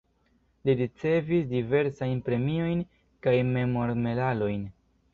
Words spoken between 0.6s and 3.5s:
Li ricevis diversajn premiojn kaj